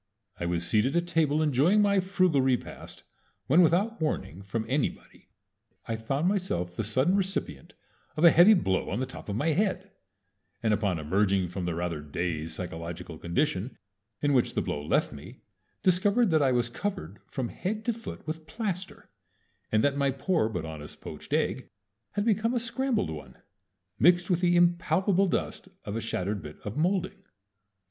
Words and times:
I 0.39 0.47
was 0.47 0.65
seated 0.65 0.95
at 0.95 1.05
table 1.05 1.43
enjoying 1.43 1.79
my 1.79 1.99
frugal 1.99 2.41
repast, 2.41 3.03
when 3.45 3.61
without 3.61 4.01
warning 4.01 4.41
from 4.41 4.65
anybody 4.67 5.27
I 5.87 5.95
found 5.95 6.27
myself 6.27 6.75
the 6.75 6.83
sudden 6.83 7.15
recipient 7.15 7.75
of 8.17 8.23
a 8.23 8.31
heavy 8.31 8.55
blow 8.55 8.89
on 8.89 8.99
the 8.99 9.05
top 9.05 9.29
of 9.29 9.35
my 9.35 9.49
head, 9.49 9.91
and 10.63 10.73
upon 10.73 10.97
emerging 10.97 11.49
from 11.49 11.65
the 11.65 11.75
rather 11.75 12.01
dazed 12.01 12.55
psychological 12.55 13.19
condition 13.19 13.77
in 14.23 14.33
which 14.33 14.55
the 14.55 14.61
blow 14.63 14.81
left 14.83 15.11
me 15.13 15.41
discovered 15.83 16.31
that 16.31 16.41
I 16.41 16.51
was 16.51 16.67
covered 16.67 17.19
from 17.27 17.49
head 17.49 17.85
to 17.85 17.93
foot 17.93 18.25
with 18.25 18.47
plaster, 18.47 19.11
and 19.71 19.83
that 19.83 19.97
my 19.97 20.09
poor 20.09 20.49
but 20.49 20.65
honest 20.65 20.99
poached 20.99 21.31
egg 21.31 21.69
had 22.13 22.25
become 22.25 22.55
a 22.55 22.59
scrambled 22.59 23.11
one, 23.11 23.37
mixed 23.99 24.31
with 24.31 24.41
the 24.41 24.55
impalpable 24.55 25.27
dust 25.27 25.67
of 25.85 25.95
a 25.95 26.01
shattered 26.01 26.41
bit 26.41 26.57
of 26.61 26.75
molding. 26.75 27.21